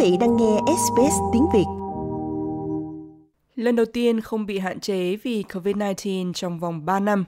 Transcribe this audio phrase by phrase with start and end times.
[0.00, 1.64] vị đang nghe SBS tiếng Việt.
[3.54, 7.24] Lần đầu tiên không bị hạn chế vì COVID-19 trong vòng 3 năm,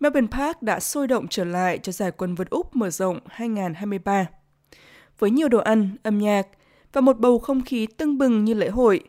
[0.00, 4.26] Melbourne Park đã sôi động trở lại cho giải quần vợt Úc mở rộng 2023.
[5.18, 6.46] Với nhiều đồ ăn, âm nhạc
[6.92, 9.00] và một bầu không khí tưng bừng như lễ hội,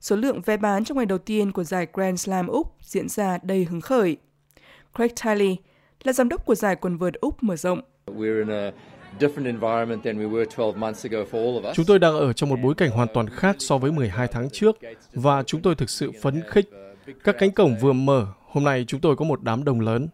[0.00, 3.38] số lượng vé bán trong ngày đầu tiên của giải Grand Slam Úc diễn ra
[3.42, 4.16] đầy hứng khởi.
[4.94, 5.56] Craig Tiley
[6.02, 7.80] là giám đốc của giải quần vợt Úc mở rộng.
[11.74, 14.50] Chúng tôi đang ở trong một bối cảnh hoàn toàn khác so với 12 tháng
[14.50, 14.76] trước
[15.12, 16.70] và chúng tôi thực sự phấn khích.
[17.24, 20.08] Các cánh cổng vừa mở, hôm nay chúng tôi có một đám đông lớn.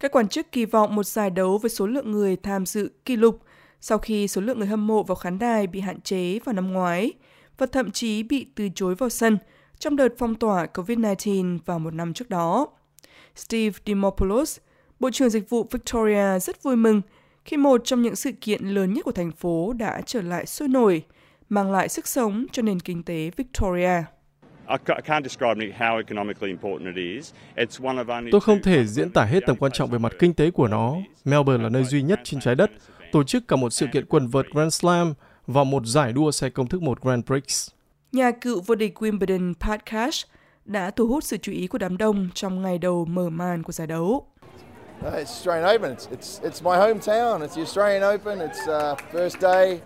[0.00, 3.16] Các quan chức kỳ vọng một giải đấu với số lượng người tham dự kỷ
[3.16, 3.40] lục
[3.80, 6.72] sau khi số lượng người hâm mộ vào khán đài bị hạn chế vào năm
[6.72, 7.12] ngoái
[7.58, 9.38] và thậm chí bị từ chối vào sân
[9.78, 12.68] trong đợt phong tỏa COVID-19 vào một năm trước đó.
[13.36, 14.58] Steve Dimopoulos,
[15.00, 17.02] Bộ trưởng Dịch vụ Victoria rất vui mừng
[17.44, 20.68] khi một trong những sự kiện lớn nhất của thành phố đã trở lại sôi
[20.68, 21.02] nổi,
[21.48, 24.02] mang lại sức sống cho nền kinh tế Victoria.
[28.32, 30.96] Tôi không thể diễn tả hết tầm quan trọng về mặt kinh tế của nó.
[31.24, 32.70] Melbourne là nơi duy nhất trên trái đất
[33.12, 35.14] tổ chức cả một sự kiện quần vợt Grand Slam
[35.46, 37.68] và một giải đua xe công thức một Grand Prix.
[38.12, 40.28] Nhà cựu vô địch Wimbledon Pat Cash
[40.64, 43.72] đã thu hút sự chú ý của đám đông trong ngày đầu mở màn của
[43.72, 44.26] giải đấu.
[45.02, 45.92] Uh, it's Australian Open.
[45.92, 47.42] It's, it's, it's my hometown.
[47.42, 48.38] It's the Australian Open.
[48.38, 49.80] It's uh, first day.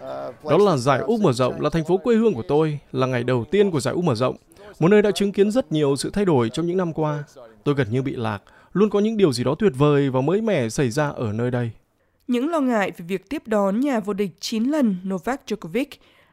[0.00, 3.06] Uh, Đó là giải Úc mở rộng, là thành phố quê hương của tôi, là
[3.06, 4.36] ngày đầu tiên của giải Úc mở rộng,
[4.80, 7.24] một nơi đã chứng kiến rất nhiều sự thay đổi trong những năm qua.
[7.64, 10.40] Tôi gần như bị lạc, luôn có những điều gì đó tuyệt vời và mới
[10.40, 11.70] mẻ xảy ra ở nơi đây.
[12.28, 15.86] Những lo ngại về việc tiếp đón nhà vô địch 9 lần Novak Djokovic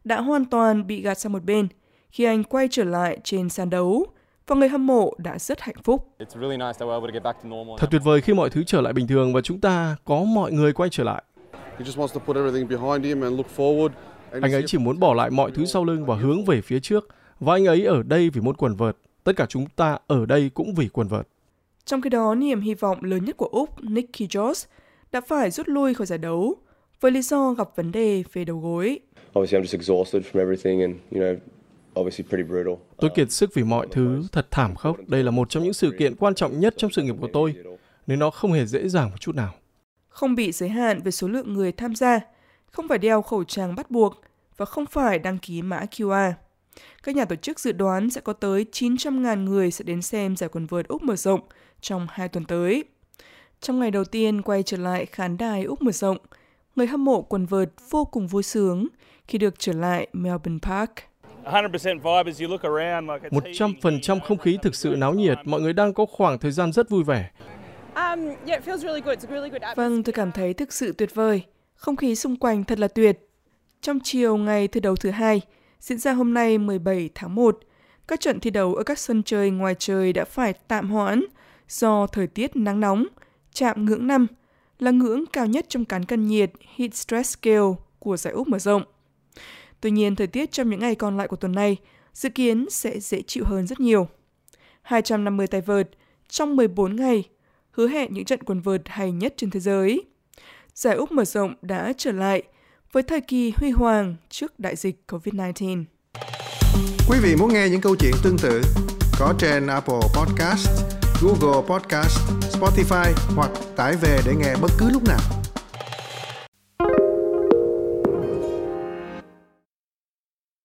[0.03, 1.67] đã hoàn toàn bị gạt sang một bên
[2.11, 4.05] khi anh quay trở lại trên sàn đấu
[4.47, 6.07] và người hâm mộ đã rất hạnh phúc.
[7.77, 10.51] Thật tuyệt vời khi mọi thứ trở lại bình thường và chúng ta có mọi
[10.51, 11.23] người quay trở lại.
[14.41, 17.07] Anh ấy chỉ muốn bỏ lại mọi thứ sau lưng và hướng về phía trước.
[17.39, 18.97] Và anh ấy ở đây vì môn quần vợt.
[19.23, 21.27] Tất cả chúng ta ở đây cũng vì quần vợt.
[21.85, 24.65] Trong khi đó, niềm hy vọng lớn nhất của Úc, Nick Kyrgios,
[25.11, 26.55] đã phải rút lui khỏi giải đấu
[27.01, 28.99] với lý do gặp vấn đề về đầu gối.
[32.97, 34.97] Tôi kiệt sức vì mọi thứ, thật thảm khốc.
[35.07, 37.55] Đây là một trong những sự kiện quan trọng nhất trong sự nghiệp của tôi,
[38.07, 39.53] nên nó không hề dễ dàng một chút nào.
[40.09, 42.19] Không bị giới hạn về số lượng người tham gia,
[42.71, 44.21] không phải đeo khẩu trang bắt buộc
[44.57, 46.33] và không phải đăng ký mã QR.
[47.03, 50.49] Các nhà tổ chức dự đoán sẽ có tới 900.000 người sẽ đến xem giải
[50.49, 51.41] quần vợt Úc mở rộng
[51.81, 52.83] trong hai tuần tới.
[53.61, 56.17] Trong ngày đầu tiên quay trở lại khán đài Úc mở rộng,
[56.75, 58.87] người hâm mộ quần vợt vô cùng vui sướng
[59.27, 60.91] khi được trở lại Melbourne Park.
[61.43, 66.89] 100% không khí thực sự náo nhiệt, mọi người đang có khoảng thời gian rất
[66.89, 67.29] vui vẻ.
[67.95, 68.19] Um,
[69.75, 71.41] vâng, tôi cảm thấy thực sự tuyệt vời.
[71.75, 73.29] Không khí xung quanh thật là tuyệt.
[73.81, 75.41] Trong chiều ngày thứ đấu thứ hai,
[75.79, 77.59] diễn ra hôm nay 17 tháng 1,
[78.07, 81.23] các trận thi đấu ở các sân chơi ngoài trời đã phải tạm hoãn
[81.69, 83.05] do thời tiết nắng nóng,
[83.53, 84.27] chạm ngưỡng 5,
[84.79, 88.59] là ngưỡng cao nhất trong cán cân nhiệt Heat Stress Scale của giải Úc mở
[88.59, 88.83] rộng.
[89.83, 91.77] Tuy nhiên, thời tiết trong những ngày còn lại của tuần này
[92.13, 94.07] dự kiến sẽ dễ chịu hơn rất nhiều.
[94.81, 95.89] 250 tay vợt
[96.29, 97.23] trong 14 ngày
[97.71, 100.03] hứa hẹn những trận quần vợt hay nhất trên thế giới.
[100.73, 102.43] Giải Úc mở rộng đã trở lại
[102.91, 105.83] với thời kỳ huy hoàng trước đại dịch COVID-19.
[107.09, 108.61] Quý vị muốn nghe những câu chuyện tương tự
[109.19, 110.69] có trên Apple Podcast,
[111.21, 112.19] Google Podcast,
[112.59, 115.42] Spotify hoặc tải về để nghe bất cứ lúc nào.